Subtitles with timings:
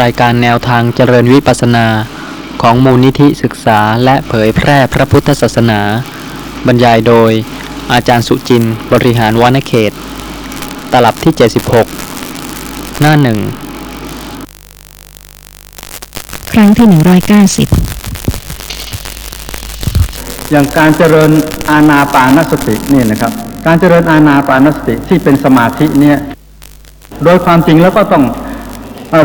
[0.00, 1.86] รายการแนวทางเจริญวิปัสสนา
[2.62, 5.80] ของมูลนิธิศึกษาและเผยแพร่พระพุทธศาสนา
[6.66, 7.32] บรรยายโดย
[7.92, 9.92] อาจารย์สุจินต์บริหารวานเขต
[10.92, 11.32] ตลับที่
[12.16, 13.38] 76 หน้าหนึ่ง
[16.52, 16.86] ครั้งที่
[17.68, 21.30] 190 อย่างการเจริญ
[21.70, 23.32] อาณาปานสตินี่นะครับ
[23.66, 26.18] การเจริญอาณาปานสติที่เป็นสมาธิเนี่ย
[27.24, 28.41] โดยความจริงแล้วก็ต้องเอ่อ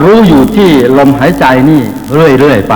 [0.03, 1.81] รู้อยู่ที่ลมหายใจนี่
[2.13, 2.75] เรื่อยๆไป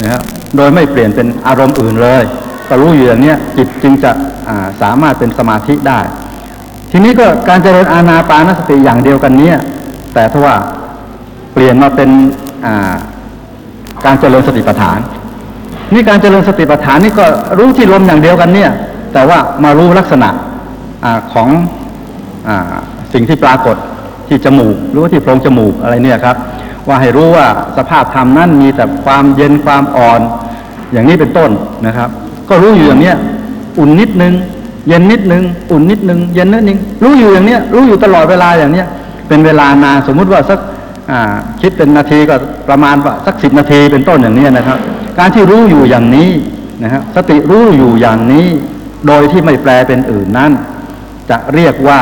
[0.00, 0.22] นะครับ
[0.56, 2.22] โดยไม่เปลี่ยนเป็นอารมณ์อื่นเลย
[2.68, 6.00] ก็รู้อยู่อย่างนี้จิตจึงจะาสามารถเป็นสมาธิได้
[6.90, 9.56] ทีนี้ก็การเจริญอาณาปานสติอย่างเดียวกันเนี้ย
[10.14, 10.56] แต่ถ้าว่า
[11.52, 12.94] เปลี่ยนมาเป็นา
[14.04, 14.98] การเจริญสติปัฏฐาน
[15.92, 17.26] นี่การเจริญสติปัฏฐานนี่ก็
[17.58, 18.70] รู้ที่ลมอย่างเดียวกันเนี่ย
[19.12, 20.28] แต่ว่ามารู้ลักษณะ
[21.04, 21.48] อของ
[22.48, 22.50] อ
[23.12, 23.76] สิ่งที่ปรากฏ
[24.32, 26.36] ที่จมูก หรือว่าที่โพรงจมูกอะไรเนี่ยครับ
[26.88, 30.20] ว่าให้รู้ว่าสภาพธรรมนั้นมีแต่ความเย็นความอ่อน
[30.92, 31.50] อย่างนี้เป็นต้น
[31.86, 32.08] นะครับ
[32.48, 33.16] ก็รู้อยู่อย่างเนี้ย
[33.78, 34.34] อุ่นนิดนึง
[34.88, 38.86] เย็นนิดนึง อุ่นนิดนึง เย็นนิดนึง รู้อยู่อย่างเนี้ยรู้อยู่ตลอดเวลาอย่างเนี้ย
[39.28, 40.60] เป็นเวลานานสมมุติว่าสัก
[41.60, 42.34] คิดเป็นนาทีก็
[42.68, 44.78] ประมาณสักสิบนาทีเป็นต้นอย่างนี้นะครับ
[45.18, 46.30] การที่รู้อยู่อย่างนี้
[46.82, 48.46] นะครับสติรู้อยู่อย่างนี้
[49.06, 50.50] โดยที่ไม่แปลเป็นอื่นนั้น
[51.30, 52.00] จะเรียกว่า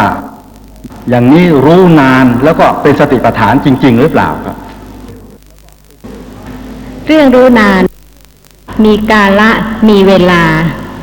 [1.10, 4.56] อย่างนี้รู้นานแล้วก็เป็นสติปัฏฐานจริง ๆ หรือเปล่าครับ
[7.06, 7.82] เรื่องรู้นาน
[8.84, 9.50] มีกาละ
[9.88, 10.44] มีเวลา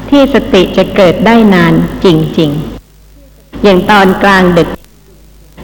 [0.09, 1.73] ที่สติจะเกิดได้นาน
[2.05, 2.07] จ
[2.39, 2.51] ริง
[3.07, 4.69] ๆ อย่างตอนกลางดึก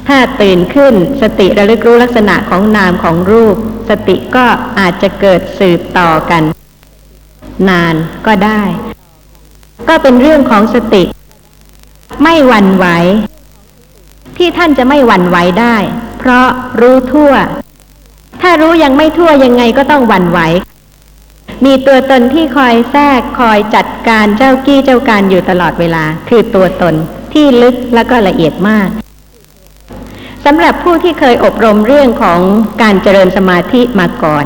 [0.08, 3.56] ถ้าตื่นขึ้นสติระลึกรู้ลักษณะของนามของรูป
[3.90, 4.46] สติก็
[4.80, 6.44] อาจจะเกิดสืบต่อกัน
[7.70, 7.96] นาน
[8.28, 8.62] ก็ได้
[9.88, 11.04] ก็เป็นเรื่องของสติ
[12.22, 12.88] ไม่หวั่นไหว
[14.38, 15.76] ที่ท่านจะไม่หวั่นไหวได้
[16.20, 16.48] เพราะ
[16.82, 17.34] รู้ทั่ว
[18.42, 20.40] ถ้ารู้ยังไม่ทั่วยังไงก็ต้องหวั่นไหว
[21.66, 26.94] มีตัวตนที่คอยแทรกคอยจัดการเจ้ากี้เจ้าการอยู่ตลอดเวลา คือตัวตน
[27.34, 28.90] ที่ลึกและก็ละเอียดมาก
[30.46, 32.40] สำหรับผู้ที่เคยอบรมเรื่องของ
[32.82, 34.44] การเจริญสมาธิมาก่อน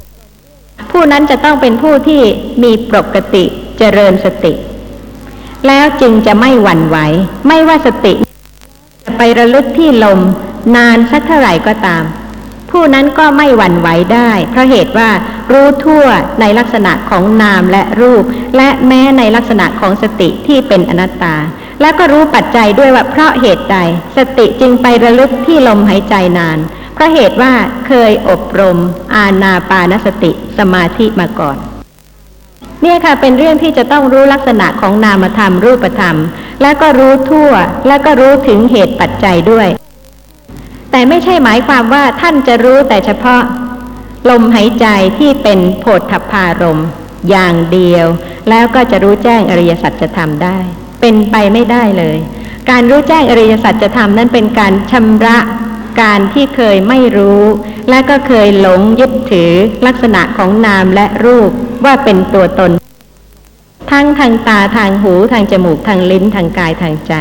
[0.92, 2.22] ผู้นั้นจะต้องเป็นผู้ที่
[2.64, 3.44] มีปกติ
[3.78, 4.54] เจริญสติ
[5.68, 6.98] แล้วจึงจะไม่หวั่นไหว
[7.48, 8.14] ไม่ว่าสติ
[9.18, 10.20] ไประลึกที่ลม
[10.76, 12.04] นานสักเท่าไหร่ก็ตาม
[12.72, 15.10] ผู้นั้นก็ไม่หวั่นไหวได้ เพราะเหตุว่า
[15.52, 16.06] รู้ทั่ว
[16.40, 18.24] ในลักษณะของนามและรูป
[18.58, 21.36] และแม้ในลักษณะของสติที่เป็นอนัตตา
[21.82, 23.78] และก็รู้ปัจจัยด้วยว่าเพราะเหตุใด
[24.18, 26.58] สติจึงไประลึกที่ลมหายใจนาน
[26.94, 27.54] เพราะเหตุว่า
[27.88, 28.78] เคยอบรม
[29.16, 31.58] อาณาปานสติสมาธิมาก่อน
[32.82, 36.18] เนี่ยค่ะเป็นเรื่องที่จะต้องรู้ลักษณะของนามธรรมรูปธรรม
[36.62, 37.52] และก็รู้ทั่ว
[37.88, 39.68] และก็รู้ถึงเหตุปัจจัยด้วย
[40.92, 43.42] แต่ไม่ใช่หมายความว่าท่านจะรู้แต่เฉพาะ
[44.30, 44.88] ลมหายใจ
[45.20, 46.82] ที่เป็นโพธพารม
[47.30, 48.06] อย่างเดียว
[48.50, 50.58] แล้วก็จะรู้แจ้งอริยสัจจะทำได้
[51.02, 52.18] เป็นไปไม่ได้เลย
[52.70, 55.38] การรู้แจ้งอริยสัจจะทำนั้นเป็นการชำระ
[56.02, 57.44] การที่เคยไม่รู้
[57.90, 59.52] และก็เคยหลงยึดถือ
[59.86, 61.52] ลักษณะของนามและรูป
[61.86, 62.72] ว่าเป็นตัวตน
[63.92, 67.14] ทั้งทางตาทางหูทางจมูกทางลิ้นทางกายทางใจ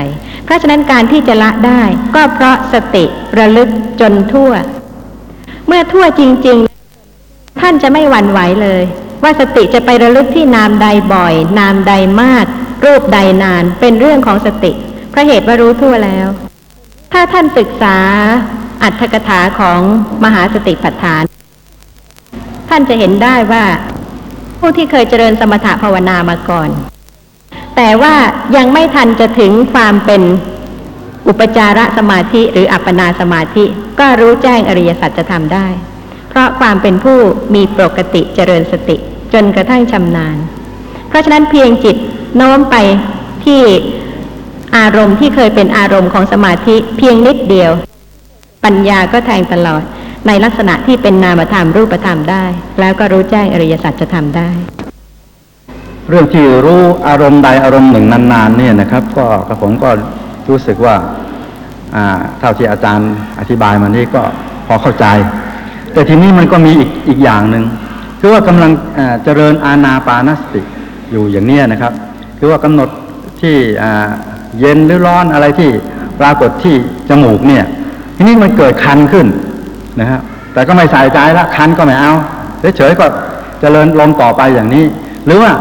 [0.45, 1.83] เพราะฉะนั้นการที่จะละได้
[2.15, 3.05] ก็เพราะสติ
[3.39, 3.69] ระลึก
[4.01, 4.53] จนทั่ว
[5.67, 6.59] เมื่อทั่วจริง
[7.09, 8.83] ๆ ท่านจะไม่หวั่นไหวเลย
[9.23, 12.45] ว่าสติจะไประลึกที่นามใดบ่อย นามใดมาก
[12.85, 14.73] รูปใดนานเป็นเรื่องของสติ
[15.11, 16.27] เพราะเหตุว่ารู้ทั่วแล้ว
[17.13, 17.97] ถ้าท่านศึกษา
[18.83, 19.81] อัตถกถาของ
[20.25, 21.23] มหาสติปัฏฐาน
[22.69, 23.65] ท่านจะเห็นได้ว่า
[24.59, 26.69] ผู้ที่เคยเจริญสมถะภาวนามาก่อน
[27.77, 28.15] แต่ว่า
[28.57, 30.23] ยังไม่ทันจะถึงความเป็น
[31.29, 33.65] อุปจารสมาธิหรืออัปปนาสมาธิ
[34.01, 35.67] ก็รู้แจ้งอริยสัจจะทำได้
[36.29, 37.19] เพราะความเป็นผู้
[37.55, 38.97] มีปกติเจริญสติ
[39.33, 40.37] จนกระทั่งชำนาญ
[41.09, 41.97] เพราะฉะนั้นเพียงจิต
[42.37, 42.77] โน้มไป
[43.45, 43.63] ที่
[44.77, 47.71] อารมณ์ที่เคยเป็นอารมณ์ของสมาธิเพียงนิดเดียว
[48.65, 49.83] ปัญญาก็แทงตลอด
[50.27, 52.45] ในลักษณะที่เป็นนามธรรมรูปธรรมได้
[52.81, 54.51] แล้วก็รู้แจ้งอริยสัจจะทำได้
[56.09, 59.91] เรื่องที่รู้อารมณ์ใดอารมณ์หนึ่งนานๆเนี่ยนะครับ ก็กระผมก็
[60.49, 60.97] รู้สึกว่า
[62.41, 64.23] เท่าที่อาจารย์อธิบายมานี่ก็
[64.67, 65.07] พอเข้าใจ
[65.93, 67.65] แต่ทีนี้มันก็มีอีกอีกอย่างหนึ่ง
[68.21, 68.71] คือว่ากำลัง
[69.25, 70.63] เจริญอาณาปานสติ
[71.11, 71.93] อยู่อย่างเนี้ยนะครับ
[72.39, 72.89] คือว่ากำหนด
[73.41, 73.57] ที่
[74.59, 75.71] เย็นหรือร้อนอะไรที่
[76.21, 76.77] ปรากฏที่
[77.09, 77.65] จมูกเนี่ย
[78.17, 79.27] ทีนี้มันเกิดคันขึ้น
[80.01, 80.21] นะฮะ
[80.55, 82.13] แต่ก็ไม่ใส่ใจละคันก็ไม่เอา
[82.77, 83.07] เฉยๆก็
[83.61, 84.85] เจริญลมต่อไปอย่างนี้
[85.27, 85.53] หรือว่า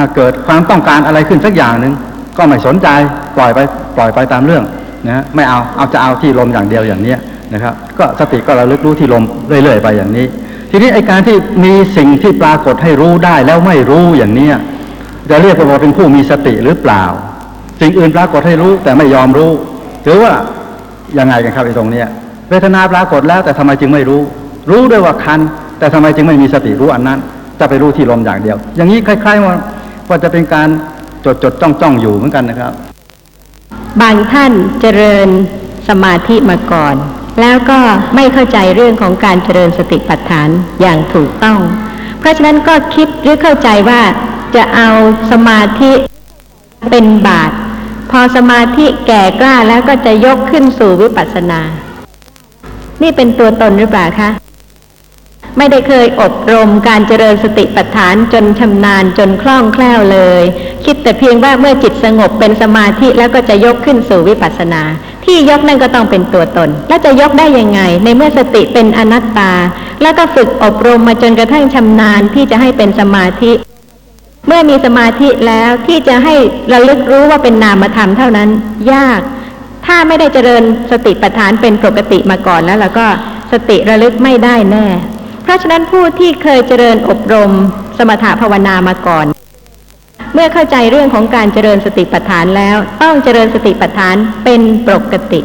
[0.00, 1.92] าเกิดความต้องการอะไรขึ้นสักอย่างหนึ่ง
[2.38, 2.88] ก็ไม่สนใจ
[3.36, 3.58] ปล่อยไป
[3.96, 4.64] ปล่อยไปตามเรื่อง
[5.06, 7.14] นะไม่เอาเอาจะเอาที่ลมอย่างเดียวอย่างนี้
[7.54, 10.26] นะครับก็สติก็ระลึกรู้ที่ลมเรื่อยๆไปอย่างนี้
[10.70, 14.48] ทีนี้ไอการที่มีสิ่งที่ปรากฏให้รู้ได้แล้วไม่รู้อย่างนี้
[15.30, 17.04] จะเรียกว่าเป็นผู้มีสติหรือเปล่า
[17.80, 19.50] สิ่งอื่นปรากฏให้รู้แต่ไม่ยอมรู้
[20.04, 20.32] ถือว่า
[21.18, 22.06] ยังไงกันครับไอ้ตรงเนี้ย
[22.50, 24.22] เวทนาปรากฏแล้วแต่ทำไมจึงไม่รู้
[24.70, 25.40] รู้ด้วยว่าคัน
[25.78, 27.18] แต่ทำไมจึงไม่มีสติรู้อันนั้น
[27.60, 29.54] จะไปรู้ที่ลมอย่างเดียว อย่างนี้คล้ายๆว่า
[30.08, 30.68] ว่าจะเป็นการ
[31.24, 32.72] จดจดจ้องจ้องอยู่เหมือนกันนะครับ
[34.00, 35.28] บางท่านเจริญ
[35.88, 36.94] สมาธิมาก่อน
[37.40, 37.78] แล้วก็
[38.14, 40.48] ไม่เข้าใจเรื่องของการเจริญสติปัฏฐาน
[40.80, 41.58] อย่างถูกต้อง
[42.20, 44.00] เพราะฉะนั้นก็คิดหรือเข้าใจว่า
[44.56, 44.88] จะเอา
[45.32, 45.92] สมาธิ
[46.90, 47.54] เป็นบาตร
[48.10, 51.60] พอสมาธิแก่กล้าแล้วก็จะยกขึ้นสู่วิปัสสนา
[53.02, 54.30] นี่เป็นตัวตนหรือเปล่าคะ
[55.58, 60.42] ไม่ได้เคยอบรมการเจริญสติปัฏฐานจนชำนาญจนคล่องแคล่วเลย
[60.84, 64.82] คิดแต่เพียงว่าเมื่อจิตสงบเป็นสมาธิแล้วก็จะยกขึ้นสู่วิปัสสนา
[65.24, 69.52] ที่ยกนั่นก็ต้องเป็นตัวตน แล้วจะยกได้ยังไง ในเมื่อสติเป็นอนัตตา
[70.02, 73.52] แล้วก็ฝึกอบรมมาจนกระทั่งชำนาญที่จะให้เป็นสมาธิ
[74.46, 76.34] เมื่อมีสมาธิแล้วที่จะให้
[76.72, 78.48] ระลึกรู้ว่าเป็นนามธรรมเท่านั้น
[78.92, 79.20] ยาก
[79.86, 83.06] ถ้าไม่ได้เจริญสติปัฏฐานเป็นปกติมาก่อนแล้วเราก็
[83.52, 84.86] สติระลึกไม่ได้แน่
[85.42, 87.50] เพราะฉะนั้นผู้ที่เคยเจริญอบรม
[87.98, 89.26] สมถภาวนามาก่อน
[90.34, 95.40] เมื่อเข้าใจเรื่องของการเจริญสติปัฏฐานแล้ว ต้องเจริญสติปัฏฐานเป็นปกติ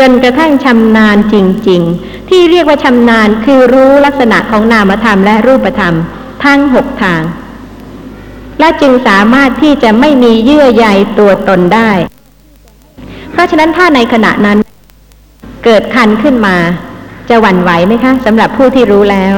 [0.00, 1.36] จนกระทั่งชำนาญจ
[1.68, 5.94] ริง ๆ ที่เรียกว่าชำนาญคือรู้ลักษณะของนามธรรมและรูปธรรม
[6.44, 7.22] ทั้งหกทาง
[8.60, 10.86] และจึงสามารถที่จะไม่มีเยื่อใย
[11.18, 11.90] ตัวตนได้
[13.40, 14.58] ราะฉะนั้นถ้าในขณะนั้น
[15.64, 16.56] เกิดคันขึ้นมา
[17.30, 19.34] จะหวั่นไหวไหมคะสำหรับผู้ที่รู้แล้ว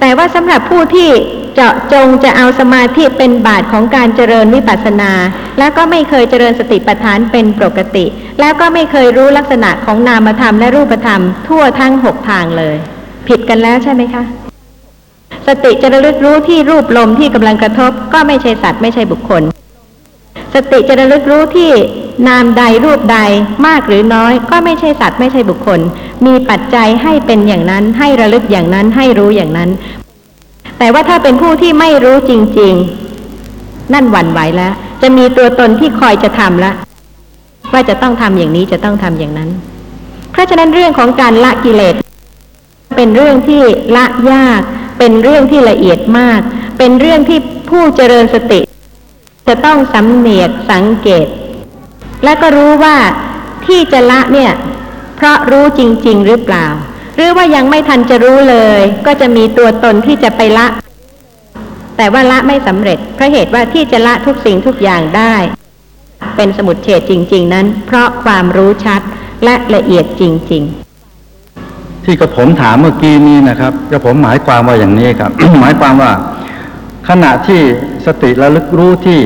[0.00, 1.08] แต่ว่าสำหรับผู้ที่
[1.54, 5.12] เจาะจงจะเอาสมาธิเป็นบาทของการเจริญวิปัสสนา
[5.58, 8.04] แล้วก็ไม่เคยเจริญสติปัฏฐานเป็นปกติ
[8.40, 12.76] แล้วก็ไม่เคยรู้ลักษณะของนามธรรมและรูปธรรม ทั่วทั้งหกทางเลย
[13.28, 14.22] ผิดกันแล้วใช่ไหมคะ
[15.46, 19.42] สติจะระลึกรู้ที่รูปลมที่กำลังกระทบ ก็ไม่ใช่สัตว์ไม่ใช่บุคคล
[20.54, 21.70] สติจะระลึกรู้ที่
[22.28, 23.18] นามใดรูปใด
[23.66, 25.80] มากหรือน้อย ก็ไม่ใช่สัตว์ไม่ใช่บุคคล
[26.26, 29.70] มีปัจจัยให้เป็นอย่างนั้น ให้ระลึกอย่างนั้นให้รู้อย่างนั้น
[30.78, 32.74] แต่ว่าถ้าเป็นผู้ที่ไม่รู้จริง
[33.34, 36.72] ๆ นั่นหวั่นไหวแล้ว จะมีตัวตนที่คอยจะทำละ
[37.72, 39.50] ว่าจะต้องทำอย่างนี้จะต้องทำอย่างนั้น
[40.32, 41.94] เพราะฉะนั้นเรื่องของการละกิเลส
[42.96, 43.62] เป็นเรื่องที่
[43.96, 44.60] ละยาก
[44.98, 46.40] เป็นเรื่องที่ละเอียดมาก
[46.78, 47.38] เป็นเรื่องที่
[47.70, 48.60] ผู้เจริญสติ
[49.48, 51.26] จะต้องสำเนียกสังเกต
[52.24, 52.96] และก็รู้ว่า
[53.66, 54.52] ที่จะละเนี่ย
[55.16, 56.66] เพราะรู้จริง ๆ หรือเปล่า
[57.16, 60.66] หรือว่ายังไม่ทันจะรู้เลย ก็จะมีตัวตนที่จะไปละ
[61.96, 65.34] แต่ว่าละไม่สำเร็จเพราะเหตุว่าที่จะละทุกสิ่งทุกอย่างได้
[66.36, 69.00] เป็นสมุดเฉดจริง ๆ นั้น เพราะความรู้ชัด
[69.44, 70.22] และละเอียดจ
[70.52, 70.62] ริง
[71.32, 75.30] ๆที่กระผมถามเมื่อกี้นี้นะครับกระผมหมายความว่าอย่างนี้ครับ
[75.60, 76.12] หมายความว่า
[77.08, 77.60] ขณะที่
[78.08, 79.20] สติระลึกรู้ที่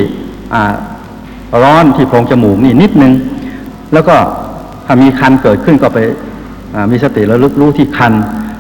[1.63, 3.13] ร้อนที่โพรงจมูกนี่นิดนึง
[3.93, 4.17] แล้วก็
[4.87, 5.99] ถ้ามีคันเกิดขึ้นก็ไป
[6.91, 8.13] มีสติระลึกรู้ที่คัน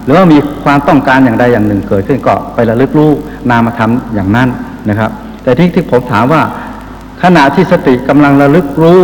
[0.05, 3.11] หรือว่ามีความต้องการอย่างใดอย่างหนึ่งเกิดขึ้นก็ไประลึกรู้
[3.51, 4.49] นามธรรมอย่างนั้น
[4.89, 5.11] นะครับ
[5.43, 6.43] แต่ที่ที่ผมถามว่า
[7.23, 9.01] ขณะที่สติกำลังระลึกรู้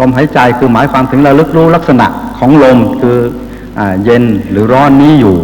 [0.00, 2.06] ลมหายใจคือหมายความถึงระลึกรู้ลักษณะ
[2.38, 3.18] ของลมคือ
[3.78, 5.36] อเย็นหรือร้อนนี้อยู่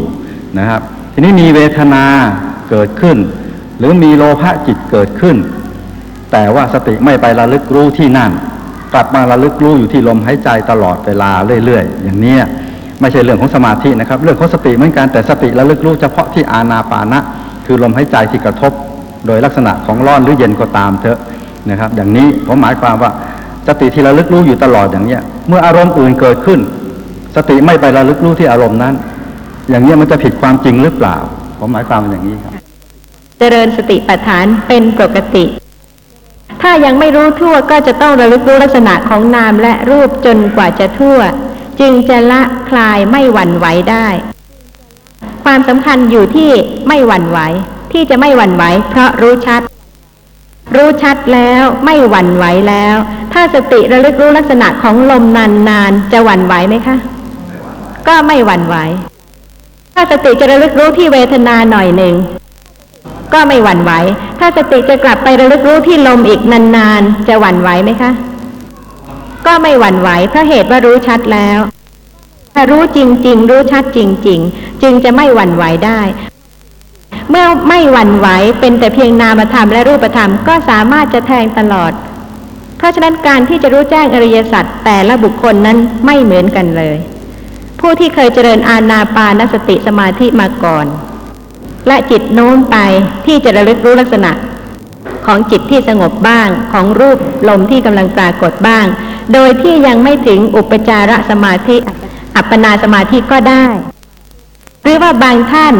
[0.58, 0.80] นะครับ
[1.12, 2.04] ทีนี้มีเวทนา
[2.70, 3.16] เกิดขึ้น
[3.82, 5.36] รือมีโลภะจิตเกิดขึ้น
[6.32, 8.30] แต่ว่าสติไม่ไประลึกรู้ที่นั่น
[8.94, 11.30] กลับมาระลึกรู้อยู่ที่ลมหายใจตลอดเวลา
[11.64, 12.42] เรื่อยๆ อย่างเนี้ย
[13.00, 17.20] ไม่ใช่เรื่องของสมาธินะครับ เรื่องของสติเหมือนกันแต่สติระลึกรู้เฉพาะที่อานาปานะ
[17.66, 18.72] คือลมหายใจที่กระทบ
[19.26, 21.18] โดยลักษณะของร้อนหรือเย็นก็ตามเถอะ
[21.70, 23.10] นะครับ อย่างนี้ผมหมายความว่า
[23.68, 26.60] สติที่ระลึกรู้อยู่ตลอดอย่างเนี้ยเมื่ออารมณ์อื่นเกิดขึ้น
[27.36, 28.94] สติไม่ไประลึกรู้ที่อารมณ์นั้น
[29.70, 31.16] อย่างเนี้ยมันจะผิดความจริงหรือเปล่า
[31.58, 32.61] ผมหมายความอย่างนี้ครับ
[33.44, 35.44] เจริญสติปัฏฐานเป็นปกติ
[36.62, 41.18] ถ้ายังไม่รู้ทั่วก็จะต้องระลึกรู้ลักษณะของนามและรูปจนกว่าจะทั่ว
[41.80, 44.06] จึงจะละคลายไม่หวั่นไหวได้
[45.44, 46.50] ความสำคัญอยู่ที่
[46.88, 47.38] ไม่หวั่นไหว
[47.92, 49.62] ที่จะไม่หวั่นไหวเพราะรู้ชัด
[50.76, 52.96] รู้ชัดแล้วไม่หวั่นไหวแล้ว
[53.32, 55.24] ถ้าสติระลึกรู้ลักษณะของลม
[55.68, 56.96] นานๆจะหวั่นไหวไหมคะ
[58.08, 58.76] ก็ไม่หวั่นไหว
[59.94, 62.16] ถ้าสติจะระลึกรู้ที่เวทนาหน่อยหนึ่ง
[63.34, 63.92] ก็ไม่หวั่นไหว
[64.38, 66.40] ถ้าสติจะกลับไประลึกรู้ที่ลมอีก
[66.76, 68.10] นานๆ จะหวั่นไหวไหมคะ
[69.46, 71.58] ก็ไม่หวั่นไหวเพราะเหตุว่ารู้ชัดแล้ว
[72.54, 76.00] ถ้ารู้จริง ๆ รู้ชัดจริง ๆ จึงจะไม่หวั่นไหวได้
[77.30, 78.28] เมื่อไม่หวั่นไหว
[78.60, 81.92] เป็นแต่เพียงนามธรรมและรูปธรรมก็สามารถจะแทงตลอด
[82.78, 86.96] เพราะฉะนั้นการที่จะรู้แจ้งอริยสัจแต่ละบุคคลนั้นไม่เหมือนกันเลย
[87.80, 90.86] ผู้ที่เคยเจริญอาณาปานสติสมาธิมาก่อน
[91.86, 92.76] และจิตโน้มไป
[93.26, 94.32] ที่จะระลึกรู้ลักษณะ
[95.26, 98.86] ของจิตที่สงบบ้าง ของรูปลมที่กำลังปรากฏบ้าง
[99.32, 101.76] โดยที่ยังไม่ถึงอุปจารสมาธิ
[102.36, 103.64] อัปปนาสมาธิก็ได้
[104.82, 105.74] หรือว่าบางท่าน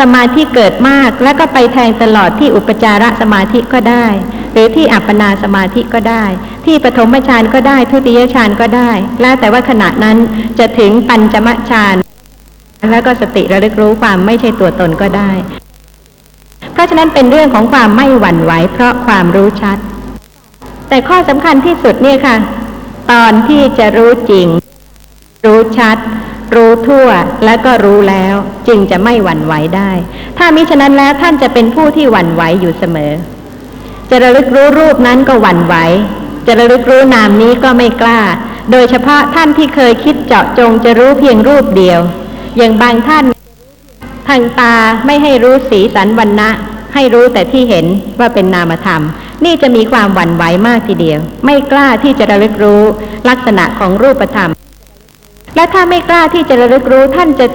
[0.00, 4.06] สมาธิเกิดมากแล้วก็ไปแทงตลอดที่อุปจารสมาธิก็ได้
[4.52, 6.24] หรือที่อัปปนาสมาธิก็ได้
[6.66, 10.16] ที่ปฐมฌานก็ได้ทุติยฌานก็ได้ แล้วแต่ว่าขณะนั้น
[10.58, 11.96] จะถึงปัญจมฌาน
[12.90, 15.30] แล้วก็สติระลึกรู้ความไม่ใช่ตัวตนก็ได้
[16.72, 19.78] เพราะฉะนั้นเป็นเรื่องของความไม่หวั่นไหวเพราะความรู้ชัด
[20.88, 22.36] แต่ข้อสำคัญที่สุดเนี่ยค่ะ
[23.12, 24.46] ตอนที่จะรู้จริง
[25.46, 25.96] รู้ชัด
[26.54, 27.08] รู้ทั่ว
[27.44, 28.34] แล้วก็รู้แล้ว
[28.68, 29.90] จึงจะไม่หวั่นไหวได้
[30.38, 33.12] ถ้ามิฉะนั้นแล้วท่านจะเป็นผู้ที่หวั่นไหวอยู่เสมอ
[34.10, 35.74] จะระลึกรู้รูปนั้นก็หวั่นไหว
[36.46, 38.20] จะระลึกรู้นามนี้ก็ไม่กล้า
[38.70, 42.00] โดยเฉพาะท่านที่เคยคิดเจาะจงจะรู้เพียงรูปเดียว
[42.56, 43.24] อย่างบางท่าน
[44.28, 44.74] ทางตา
[45.06, 46.50] ไม่ให้รู้สีสันวันนะ
[46.94, 47.86] ให้รู้แต่ที่เห็น
[48.18, 49.02] ว่าเป็นนามธรรม
[49.44, 52.82] นี่จะมีความหวั่นไหวมากทีเดียว ไม่กล้าที่จะระลึกรู้
[53.28, 54.50] ลักษณะของรูปธรรม
[55.56, 57.46] และถ้าไม่กล้าที่จะระลึกรู้ท่านจะ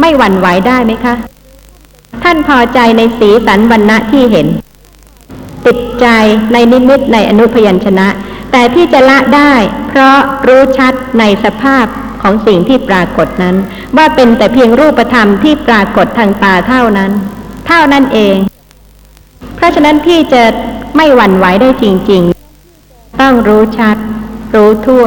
[0.00, 1.14] ไม่หวั่นไหวได้ไหมคะ
[2.24, 4.46] ท่านพอใจในสีสันวันนะที่เห็น
[5.66, 6.06] ติดใจ
[6.52, 8.08] ในนิมิตในอนุพยัญชนะ
[8.52, 9.52] แต่ที่จะละได้
[9.88, 11.84] เพราะรู้ชัดในสภาพ
[12.22, 13.56] ของสิ่งที่ปรากฏนั้น
[13.96, 17.10] ว่าเป็นแต่เพียงรูปธรรมที่ปรากฏทางตาเท่านั้น
[17.66, 18.36] เท่านั้นเอง
[19.56, 20.42] เพราะฉะนั้นที่จะ
[20.96, 22.22] ไม่หวั่นไหวได้จริง
[22.72, 23.96] ๆ ต้องรู้ชัด
[24.54, 25.04] รู้ทั่ว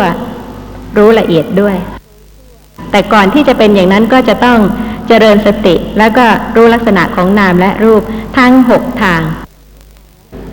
[0.98, 1.76] รู้ละเอียดด้วย
[2.92, 4.60] แต่ก่อนที่จะเป็นอย่างนั้นก็จะต้อง
[5.08, 8.02] เจริญสติแล้วก็รู้ลักษณะของนามและรูป
[8.38, 9.22] ทั้งหกทาง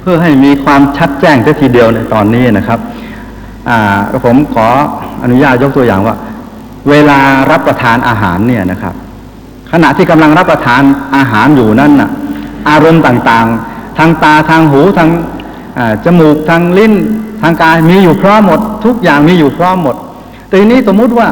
[0.01, 2.79] เพื่อให้มีความชัดแจ้งทีเดียวในตอนนี้นะครับ
[3.69, 4.67] อ่าผมขอ
[5.23, 6.15] อนุญาตยกตัวอย่างว่า
[6.91, 7.19] เวลา
[7.51, 8.95] รับประทานอาหารเนี่ยนะครับ
[9.73, 10.83] ขณะที่กำลังรับประทาน
[11.17, 12.11] อาหารอยู่นั่นน่ะ
[12.71, 15.09] อารมณ์ต่างๆ ทางตาทางหูทาง
[16.05, 16.95] จมูกทางลิ้น
[17.43, 19.97] ทางกายมีอยู่พร้อมหมด ทุกอย่างมีอยู่พร้อมหมด
[20.47, 21.29] แต่ทีนี้สมมุติว่า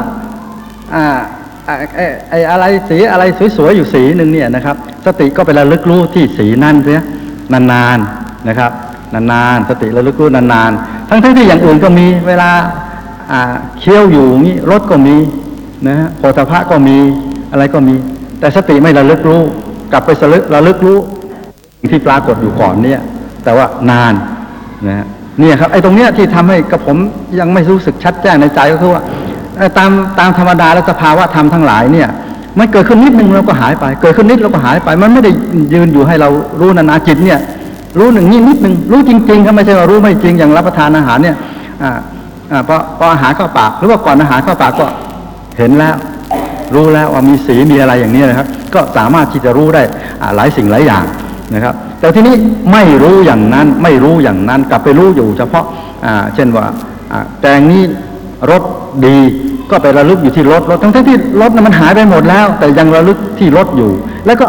[2.31, 3.25] ไอ้อะไรสีอะไร
[3.57, 7.01] สวยๆอยู่สีหนึ่งเนี่ยนะครับ สติก็ไประลึกรู้ที่สีนั่นเสีย
[7.53, 8.71] นานๆนะครับ
[9.15, 12.51] นานๆสติระลึกรู้นานๆทั้งๆที่อย่างอื่นก็มีเวลา
[13.33, 13.41] อ่า
[13.79, 15.17] เคี้ยวอยู่งี้รสก็มี
[15.87, 16.97] นะฮะโผฏฐะก็มี
[17.53, 17.95] อะไรก็มี
[18.41, 19.41] แต่สติไม่ระลึกรู้
[19.93, 20.99] กลับไปสลึกระลึกรู้
[21.79, 23.01] สิ่งที่ปรากฏอยู่ก่อนเนี่ย
[23.45, 24.15] แต่ว่านาน
[24.89, 25.07] นะฮะ
[25.41, 26.97] เนี่ยครับไอ้ตรงเนี้ยที่ทำให้กับผม
[27.39, 29.03] ยังไม่รู้สึกชัดแจ้งในใจก็คือว่า
[29.57, 32.09] เอ่อตามตามธรรมดาและสภาวะธรรมทั้งหลายเนี่ย
[32.59, 35.31] มันเกิดขึ้นนิดนึงแล้วก็หายไป เกิดขึ้นนิดแล้วก็หายไป มันไม่ได้
[35.73, 36.29] ยืนอยู่ให้เรา
[36.61, 37.39] รู้นานาจิตเนี่ย
[37.99, 41.37] รู้หนึ่งนิดนิดหนึ่งรู้จริงๆครับไม่ใช่ว่ารู้ไม่จริงอย่างรับประทานอาหารเนี่ย
[41.83, 41.91] อ่า
[42.53, 44.87] อ่าพอพออาหารเข้าปากหรือว่าก่อนอาหารเข้าปากก็
[45.59, 45.95] เห็นแล้ว
[46.75, 49.83] รู้แล้วว่ามีสีมีอะไรอย่างนี้นะครับ ก็สามารถที่จะรู้ได้
[50.37, 51.05] หลายสิ่งหลายอย่าง
[51.55, 52.35] นะครับ แต่ทีนี้
[52.73, 55.65] ไม่รู้อย่างนั้นไม่รู้อย่างนั้นกลับไปรู้อยู่เฉพาะ
[56.35, 56.65] เช่นว่า
[57.41, 57.83] แตงนี้
[58.51, 58.63] รถ
[59.07, 59.17] ดี
[59.71, 63.91] ก็ไประลึกอยู่ที่รถรถทั้งที่รถนั้นมันหายไปหมดแล้ว แต่ยังระลึกที่รถอยู่
[64.27, 64.47] แล้วก็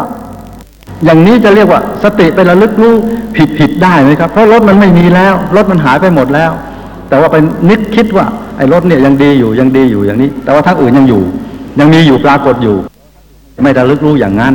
[1.04, 2.94] อย่างนี้จะเรียกว่าสติไประลึกรู้
[3.36, 6.50] ผิดผิดได้ไหมครับ เพราะรถมันไม่มีแล้วรถมันหายไปหมดแล้ว
[7.08, 7.36] แต่ว่าไป
[7.70, 8.26] นึกคิดว่า
[8.60, 11.22] ไอ้รถเนี่ยยังดีอยู่ยังดีอยู่อย่างนี้ แต่ว่าทั้งอื่นยังอยู่
[11.80, 12.76] ยังมีอยู่ปรากฏอยู่
[13.62, 14.52] ไม่ระลึกรู้อย่างนั้น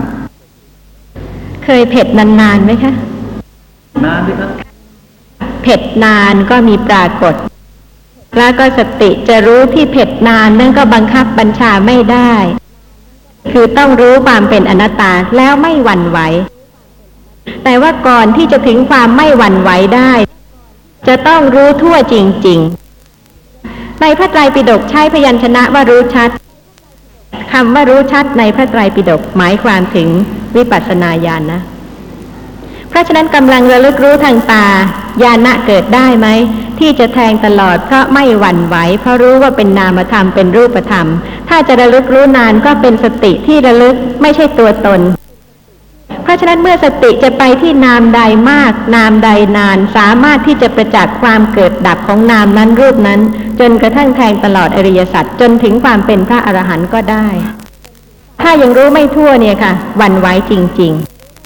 [1.63, 2.93] เคยเผ็ดนานๆไหมคะ
[4.05, 4.49] นานไหมครับ
[5.63, 7.33] เผ็ดนานก็มีปรากฏ
[8.37, 12.33] แล้วก็สติจะรู้ที่เผ็ดนานนั่นก็บังคับบัญชาไม่ได้
[13.51, 16.19] คือต้องรู้ความเป็นอนัตตาแล้วไม่หวั่นไหว
[17.63, 20.11] แต่ว่าก่อนที่จะถึงความไม่หวั่นไหวได้
[21.07, 22.15] จะต้องรู้ทั่วจ
[22.47, 22.84] ริง ๆ
[24.01, 26.29] ในพระไตรปิฎกใช้พยัญชนะว่ารู้ชัด
[27.53, 30.07] คำว่ารู้ชัดในพระไตรปิฎกหมายความถึง
[30.55, 31.61] วิปัสสนาญาณนะ
[32.89, 34.65] เพราะฉะนั้นกำลังระลึกรู้ทางตา
[35.23, 36.27] ญาณะเกิดได้ไหม
[36.79, 41.07] ที่จะแทงตลอดเพราะไม่หวั่นไหวเพราะรู้ว่าเป็นนามธรรมเป็นรูปธรรม
[41.49, 45.01] ถ้าจะระลึกรู้นานก็เป็นสติที่ระลึกไม่ใช่ตัวตน
[46.23, 48.21] เพราะฉะนั้นเมื่อสติจะไปที่นามใด
[48.51, 53.19] มาก นามใดนาน สามารถที่จะประจักษ์ความเกิดดับของนามนั้นรูปนั้น
[53.59, 57.27] จนกระทั่งแทงตลอดอริยสัจจนถึงความเป็นพระอรหันต์ก็ได้
[58.41, 60.91] ถ้ายังรู้ไม่ทั่วเนี่ยค่ะวันไหวจริง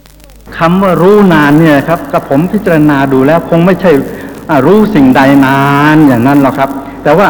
[0.01, 3.91] ๆคำว่ารู้นานเนี่ยครับกับผมพิจารณาดูแล้วคงไม่ใช่
[4.65, 5.59] รู้สิ่งใดนา
[5.93, 6.69] นอย่างนั้นหรอกครับ
[7.03, 7.29] แต่ว่า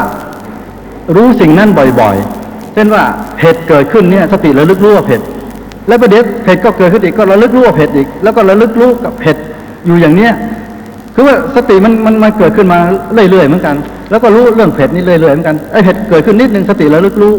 [1.16, 1.70] รู้สิ่งนั้น
[2.02, 3.04] บ่อยๆ เช่นว่า
[3.38, 5.22] เผ็ดเกิดขึ้นเนี่ยสติระลึกรู้ว่าเผ็ด
[5.88, 9.38] แล้วประเดี๋ยวเผ็ดก็เกิดขึ้นอีกก็ระลึกรู้ว่าเผ็ดอีก แล้วก็ระลึกรู้กับเผ็ด
[9.86, 10.32] อยู่อย่างเนี้ย
[11.20, 12.80] คือว่าสติมันมันมันเกิดขึ้นมา
[13.14, 13.76] เรื่อยๆเหมือนกัน
[14.12, 17.34] แล้วก็รู้เรื่องเผ็ดนี่เรื่อยๆเหมือนกันไอ้เผ็ดเกิดขึ้นนิดนึงสติระลึกรู้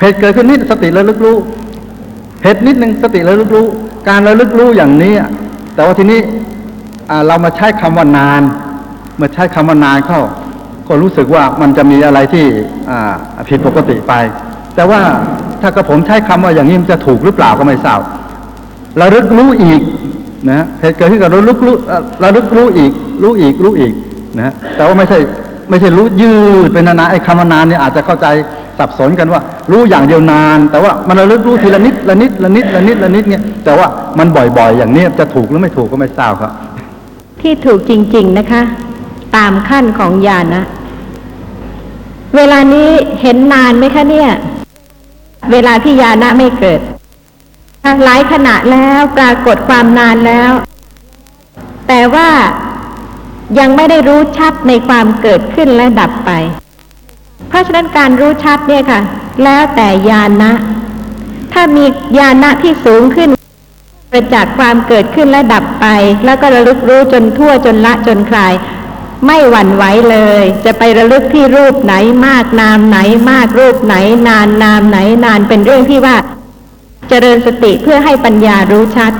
[0.00, 1.36] เหตุเกิดขึ้นนิดสติระลึกรู้
[2.42, 3.66] เหตุนิดหนึ่งสติระลึกรู้
[4.08, 5.12] การระลึกรู้อย่างนี้
[5.74, 6.20] แต่ว่าทีนี้
[7.26, 8.42] เรามาใช้คำว่านาน
[9.20, 10.20] มาใช้คำว่านานเข้า
[10.88, 12.46] ก็รู้สึกว่ามันจะมีอะไรที่
[12.90, 12.92] อ
[13.48, 14.12] ผิดปกติไป
[14.74, 15.00] แต่ว่า
[15.62, 18.00] ถ้ากระผมใช้คำว่าอย่างนี้มันจะถูกหรือเปล่าก็ไม่ทราบ
[19.00, 19.80] ระลึกรู้อีก
[20.50, 21.76] นะเหตุเกิดขึ้นกับระลึกรู้
[22.24, 22.92] ระลึกรู้อีก
[23.22, 23.92] รู้อีกรู้อีก
[24.38, 25.18] นะแต่ว่าไม่ใช่
[25.70, 26.34] ไม่ใช่รู้ยื
[26.66, 28.26] ดเป็นนานๆไอ้คำว่านานเนี่ยอาจจะเข้าใจ
[28.78, 33.86] สับสนกันว่า รู้อย่างเดียวนาน แต่ว่ามันระลึกรู้ทีละนิดละนิดละนิดละนิดละนิดเนี่ยแต่ว่า
[34.18, 36.52] มันบ่อยๆ อย่างนี้จะถูกหรือไม่ถูกก็ไม่ทราบครับ
[37.40, 38.62] ที่ถูกจริง ๆนะคะ
[39.36, 40.64] ตามขั้นของญาณนะ
[42.36, 42.90] เวลานี้
[43.22, 44.30] เห็นนานไหมคะเนี่ย
[45.52, 46.80] เวลาที่ญาณะไม่เกิด
[48.04, 50.52] หลายขณะแล้วปรากฏความนานแล้ว
[51.88, 52.28] แต่ว่า
[53.58, 56.30] ยังไม่ได้รู้ชัดในความเกิดขึ้นและดับไป
[57.48, 59.00] เพราะฉะนั้นการรู้ชัดเนี่ยค่ะ
[59.44, 60.52] แล้วแต่ญาณะ
[61.52, 61.84] ถ้ามี
[62.18, 63.30] ญาณะที่สูงขึ้น
[64.12, 65.86] ประจักษ์ความเกิดขึ้นและดับไป
[66.24, 68.52] แล้วก็ระลึกรู้จนทั่วจนละจนคลาย
[69.26, 71.94] ไม่หวั่นไหวเลย จะไประลึกที่รูปไหน
[72.26, 72.98] มากนามไหน
[73.30, 73.94] มากรูปไหน
[74.28, 76.16] นานนามไหนนานเป็นเรื่องที่ว่า
[77.08, 79.12] เจริญสติเพื่อให้ปัญญารู้ชัด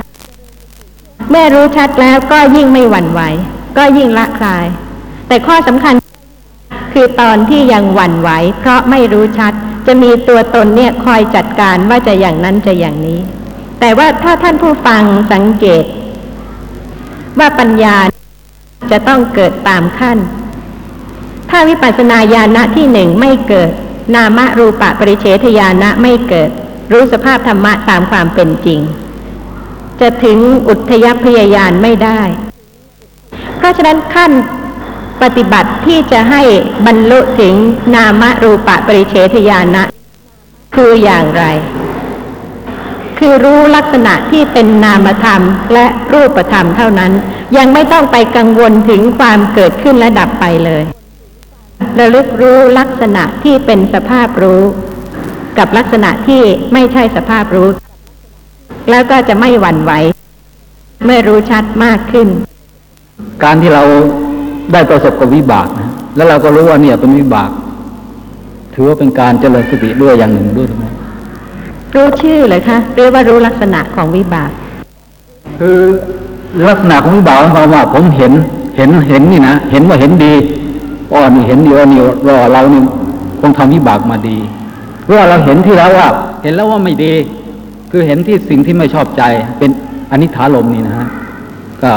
[1.29, 3.21] เมื่อรู้ชัดแล้วก็ยิ่งไม่หวั่นไหว
[3.77, 4.65] ก็ยิ่งละคลาย
[5.27, 5.93] แต่ข้อสำคัญ
[6.93, 9.53] คือตอนที่ยังหวั่นไหว เพราะไม่รู้ชัด
[9.87, 13.19] จะมีตัวตนเนี่ยคอยจัดการว่าจะอย่างนั้นจะอย่างนี้
[13.79, 15.85] แต่ว่าถ้าท่านผู้ฟังสังเกต
[17.39, 17.95] ว่าปัญญา
[18.91, 20.17] จะต้องเกิดตามขั้น
[21.49, 23.71] ถ้าวิปัสสนาญาณะที่หนึ่งไม่เกิด
[24.15, 26.49] นามรูปะปริเฉทญาณะไม่เกิด
[26.91, 28.79] รู้สภาพธรรมะตามความเป็นจริง
[29.99, 32.21] จะถึงอุทยพยายานไม่ได้
[33.67, 34.31] ราะฉะนั้นขั้น
[35.21, 36.41] ปฏิบัติที่จะให้
[36.85, 37.53] บรรลุถึง
[37.95, 39.83] นามรูปะปริเฉทญาณะ
[40.75, 41.43] คืออย่างไร
[43.19, 45.41] คือรู้ลักษณะที่เป็นนามธรรม
[45.73, 47.11] และรูปธรรมเท่านั้น
[47.57, 50.83] ยังไม่ต้องไปกังวลถึงความเกิดขึ้นและดับไปเลย
[51.99, 54.61] ระลึกรู้ลักษณะที่เป็นสภาพรู้
[55.57, 56.41] กับลักษณะที่
[56.73, 57.69] ไม่ใช่สภาพรู้
[58.89, 59.91] แล้วก็จะไม่หวั่นไหว
[61.05, 62.27] เมื่อรู้ชัดมากขึ้น
[63.43, 63.83] การที่เรา
[64.73, 67.49] ได้ประสบกับวิบากนะแล้วเราก็รู้ว่าเนี่ยเป็นวิบาก
[68.73, 70.85] ถือว่าเป็นการเจริญสติด้วยอย่างหนึ่งด้วยไหม
[71.95, 74.49] รู้ชื่อเลยคะเรียกว่ารู้ลักษณะของวิบาก
[75.59, 75.79] คือ
[76.67, 78.33] ลักษณะของวิบากหมายความว่าผมเห็น
[78.77, 80.33] เห็นเห็นนี่นะเห็นว่าเห็นดี
[81.11, 82.81] อ๋อนี่เห็นดีว่านี่ว่าเรานี่
[83.41, 84.37] คงทำวิบากมาดี
[85.03, 86.07] เพราะว่าเราเห็นที่แล้วว่า
[86.43, 87.13] เห็นแล้วว่าไม่ดี
[87.91, 89.23] คือเห็นที่สิ่งที่ไม่ชอบใจ
[89.59, 89.69] เป็น
[90.11, 91.07] อนิจฐาลมนี่นะฮะ
[91.83, 91.91] ก็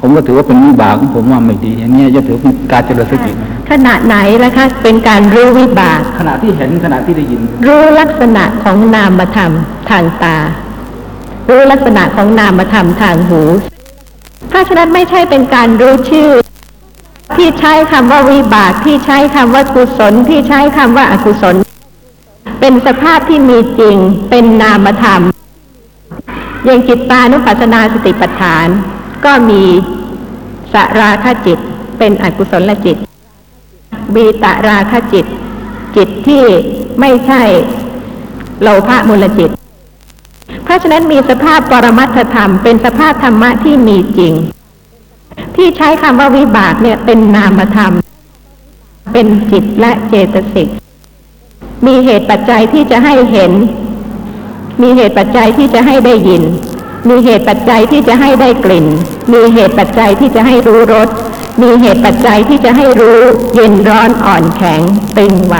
[0.00, 9.52] ผมก็ถือว่าเป็นวิบากของผมว่าไม่ดีอย่างเงี้ยจะถือเป็นการเจริญสติไหมขณะไหนล่ะคะเป็นการรู้วิบาก ขณะที่เห็นขณะที่ได้ยิน รู้ลักษณะของนามธรรม
[9.90, 10.36] ทางตา
[11.48, 13.42] รู้ลักษณะของนามธรรมทางหู
[14.48, 16.30] เพราะฉะนั้นไม่ใช่เป็นการรู้ชื่อ
[17.36, 21.54] ที่ใช้คำว่าวิบากที่ใช้คำว่ากุศลที่ใช้คำว่าอกุศล
[22.60, 23.96] เป็นสภาพที่มีจริง
[24.30, 25.22] เป็นนามธรรม
[26.64, 28.68] อย่างจิตตานุปัสสนาสติปัฏฐาน
[29.24, 29.62] ก็มี
[30.72, 31.58] สราคจิต
[31.98, 32.96] เป็นอกุศลจิต
[34.14, 35.26] บีตะราคจิต
[35.96, 36.44] จิตที่
[37.00, 37.42] ไม่ใช่
[38.62, 39.50] โลภะมูลจิต
[40.64, 44.34] เพราะฉะนั้นมีสภาพปรมัตถธรรม เป็นสภาพธรรมะที่มีจริง
[45.56, 47.92] ที่ใช้คำว่าวิบากเนี่ยเป็นนามธรรม
[49.12, 50.68] เป็นจิตและเจตสิก
[51.86, 53.52] มีเหตุปัจจัยที่จะให้เห็น
[54.82, 56.42] มีเหตุปัจจัยที่จะให้ได้ยิน
[57.08, 58.86] มีเหตุปัจจัยที่จะให้ได้กลิ่น
[59.32, 61.08] มีเหตุปัจจัยที่จะให้รู้รส
[61.62, 63.20] มีเหตุปัจจัยที่จะให้รู้
[63.54, 64.80] เย็นร้อนอ่อนแข็ง
[65.16, 65.56] ตึงไหว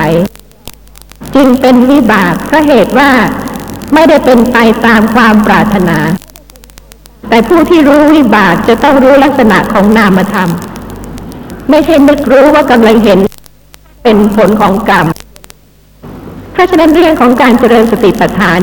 [1.35, 3.11] จึงเป็นวิบากเพราะเหตุว่า
[3.95, 5.99] ไม่ได้เป็นไปตามความปรารถนา
[7.29, 10.51] แต่ผู้ที่รู้วิบากจะต้องรู้ลักษณะของนามธรรม
[11.71, 13.19] ไม่ใช่นึกรู้ว่ากำลังเห็น
[14.05, 15.07] เป็นผลของกรรม
[16.53, 18.59] เพราะฉะนั้นเรื่องของการเจริญสติปัฏฐาน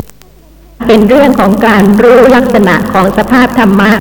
[0.88, 3.91] เป็นเรื่องของการรู้ลักษณะของสภาพธรรมะ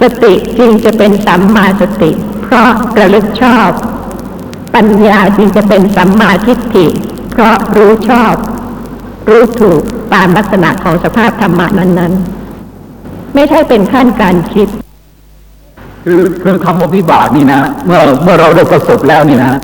[0.00, 2.10] สติจึงจะเป็นสัมมาสติ
[2.42, 3.68] เพราะระลึกชอบ
[4.74, 6.86] ปัญญาจึงจะเป็นสัมมาทิฏฐิ
[7.32, 8.34] เพราะรู้ชอบ
[9.28, 9.82] รู้ถูก
[10.14, 12.12] ตามลักษณะของสภาพธรรมะนั้น
[12.74, 14.68] ๆ ไม่ใช่เป็นขั้นการคิด
[16.04, 19.60] คือคือคำว่าวิบากนี่นะ เมื่อเมื่อเราได้ประสบแล้วนี่นะ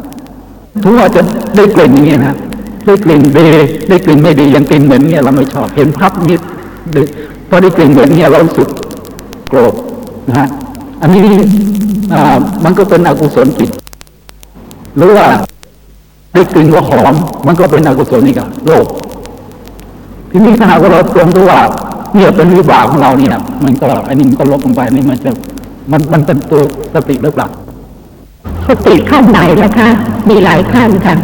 [0.83, 1.23] ถึงว่าจะ
[1.57, 2.37] ได้กลิ่นอย่างนี้นะ
[2.84, 3.48] ได้กลิ่นดี
[3.88, 6.40] ได้กลิ่นไม่ดียังกลิ่นเหม็นเนี่ยเราไม่ชอบเห็นพับนิด
[7.48, 8.68] พอได้กลิ่นเหม็นเนี่ยเราสึก
[9.48, 9.72] โกรธ
[10.28, 10.48] นะฮะ
[11.02, 11.24] อันนี้
[12.12, 13.70] อ่ามันก็เป็นอกุศลจิต
[14.96, 15.26] หรือว่า
[16.32, 17.14] ได้กลิ่นก็หอม
[17.46, 18.86] มันก็เป็นอกุศลนี่กับโลก
[20.30, 21.60] ทีนี้ถ้าหากเราตรงตัวว่า
[22.14, 25.30] เนี่ยเป็นวิบากของเราเนี่ย มันก็อันนี้มันก็ลบลงไปนี่มันจะ
[25.92, 26.62] มันมันเป็นตัว
[26.94, 27.48] สติหรือเปล่า
[28.68, 29.88] สติขั้นไหนล่ะคะ
[30.28, 31.14] มีหลายขั้นค่ะ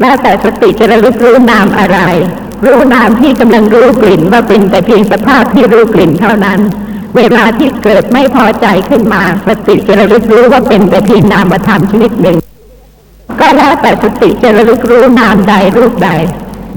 [0.00, 1.98] แล้วแต่สติจะระลึกรู้นามอะไร
[2.64, 6.60] รู้นามที่กำลังรู้กลิ่นว่าเป็นแต่เพียงสภาพที่รู้กลิ่นเท่านั้น
[7.16, 12.38] เวลาที่เกิดไม่พอใจขึ้นมาสติจะระลึกรู้ว่าเป็นแต่เพียงนามธรรมชนิดหนึ่ง
[13.40, 16.10] ก็แล้วแต่สติจะระลึกรู้นามใดรูปใด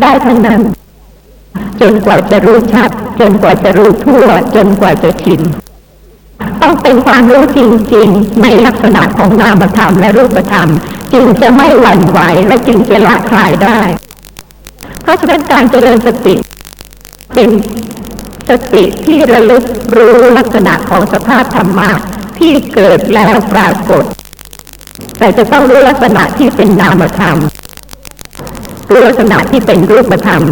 [0.01, 0.61] ได้ทั้งนั้น
[1.81, 5.41] จนกว่าจะรู้ชัด จนกว่าจะรู้ทั่ว จนกว่าจะชิน
[6.61, 7.59] ต้องเป็นความรู้จ
[7.95, 10.69] ริง ๆ ในลักษณะของนามธรรมและรูปธรรม
[11.13, 13.79] จึงจะไม่หวั่นไหวและจึงจะละคลายได้
[15.01, 16.35] เพราะฉะนั้นการเจริญสติ
[17.33, 17.49] เป็น
[18.49, 19.63] สติที่ระลึก
[19.95, 21.89] รู้ลักษณะของสภาพธรรมะ
[22.39, 24.03] ที่เกิดแล้วปรากฏ
[25.19, 27.37] แต่จะต้องรู้ลักษณะที่เป็นนามธรรม
[28.89, 30.43] รู้ลักษณะที่เป็นรูปธรรม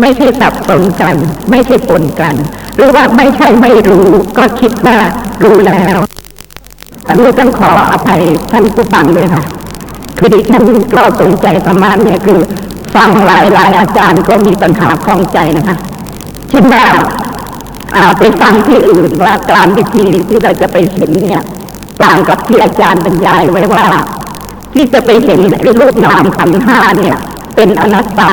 [0.00, 1.16] ไม่ใช่สับสนกัน
[1.50, 2.34] ไม่ใช่ปนกัน
[2.76, 4.06] หรือว่าไม่ใช่ไม่รู้
[4.38, 4.96] ก็คิดว่า
[5.42, 5.96] รู้แล้ว
[7.08, 9.44] อันนี้ต้องขออภัยท่านผู้ฟังด้วยค่ะ
[10.18, 12.40] คือดิฉันก็สนใจธรรมะเนี่ยคือ
[12.94, 15.76] ฟังหลายหลายๆอาจารย์ก็มีปัญหาคลองใจนะคะ
[16.50, 16.84] เช่นว่า
[17.94, 21.42] อาไปฟังที่อื่นว่าการวิธีที่เราจะไปเห็นเนี่ย
[22.02, 23.86] ต่างกับที่อาจารย์บรรยายไว้ว่า
[24.74, 27.16] ที่จะไปเห็นในรูปนามขันห้าเนี่ย
[27.56, 28.32] เป็นอนัตตา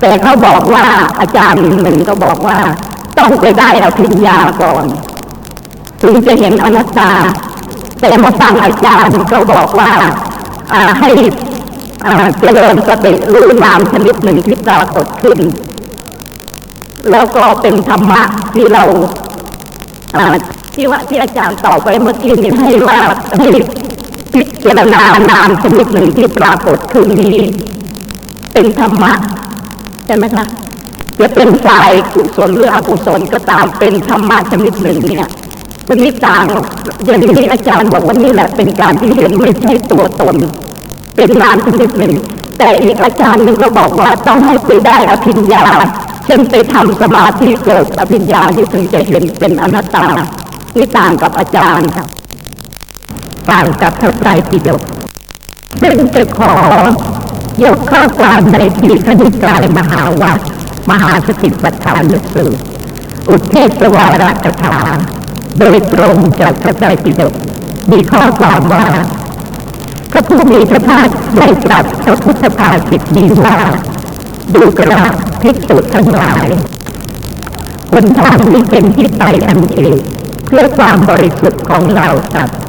[0.00, 0.86] แต่เขาบอกว่า
[1.20, 2.58] อาจารย์หนึ่งก็บอกว่า
[3.18, 4.84] ต้องไปได้อภิญญาก่อน
[6.02, 7.10] ถึงจะเห็นอนัตตา
[8.00, 9.90] แต่มาฟังอาจารย์ก็บอกว่า
[11.00, 11.10] ให้
[12.06, 15.38] อ่าเจริญสติรู้นามชนิดหนึ่งที่ปรากฏขึ้น
[17.10, 18.22] แล้วก็เป็นธรรมะ
[18.54, 18.84] ที่เรา
[20.16, 20.34] อ่า
[20.74, 23.00] ที่ว่าที่อาจารย์ตอบไปเมื่อกี้นี้ให้ว่า
[23.38, 23.48] ให้
[24.32, 27.38] พิจารณานามชนิดหนึ่งที่ปรากฏขึ้นนี้
[28.52, 29.12] เป็นธรรมะ
[30.06, 30.44] ใช่ไหมคะ
[31.20, 35.28] จะเป็นฝ่ายกุศลหรืออกุศลก็ตามเป็นธรรมะชนิดหนึ่งเนี่ย
[35.86, 36.44] เป็นนิต่าง
[37.04, 40.36] อย่างที่อาจารย์บอกว่านี่แหละเป็นการที่เห็นไม่ใช่ตัวตน
[41.16, 42.14] เป็นนามชนิดหนึ่ง
[42.58, 45.64] แต่อีกอาจารย์หนึ่งก็บอกว่าต้องให้ไปได้อภิญญา
[46.24, 50.06] เช่นไปทำสมาธิเกิดอภิญญาที่ถึงจะเห็นเป็นอนัตตา
[50.76, 52.08] นี่ต่างกับอาจารย์ครับ
[53.50, 54.82] ต่างกับพระไตรปิฎก
[55.82, 56.54] ซึ่งจะขอ
[57.64, 60.40] ยกข้อความในทีคณิกายมหาวัด
[60.90, 62.62] มหาสติปัฏฐานสูตร
[63.28, 64.78] อุเทศวาระกถา
[65.58, 67.34] โดยตรงจากพระไตรปิฎก
[67.90, 68.86] มีข้อความว่า
[70.10, 73.56] พระผู้มีพระภาคได้ตรัสพระพุทธภาษิตนี้ว่า
[74.54, 75.04] ดูกระ
[75.42, 76.46] ภิกษุทั้งหลาย
[77.92, 80.00] คนทางนี้เป็นที่ไปอันเอก
[80.46, 82.60] เพื่อความบริสุทธิ์ของเราสัตว์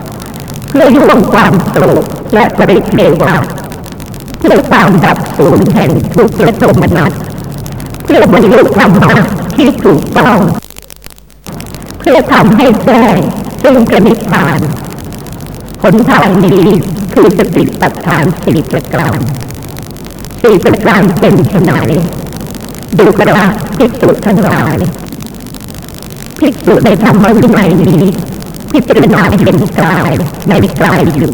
[0.69, 2.03] เพื่อล่วงความโศก
[2.33, 3.35] และปริเทวา
[4.39, 7.13] เพื่อความดับสูญแห่งทุกข์และโทมนัส
[8.07, 9.13] เพื่อบรรลุธรรมะ
[9.55, 10.39] ที่ถูกต้อง
[11.99, 13.07] เพื่อทำให้ได้
[13.63, 14.59] ซึ่งกนิพพาน
[15.81, 16.65] ผลทางนี้
[17.13, 19.19] คือสติปัฏฐานสี่ประการ
[20.41, 21.71] สี่ประการเป็นไฉน
[22.97, 23.45] ดูกระ
[23.77, 24.77] ภิกษุทั้งหลาย
[26.39, 28.03] ภิกษุในธรรมวินัยนี้
[28.71, 30.11] พิจารณาเห็นกาย
[30.49, 31.33] ในกายอยู่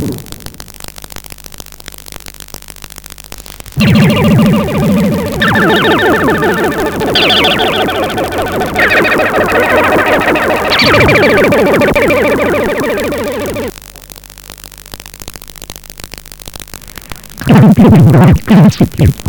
[18.13, 19.22] ค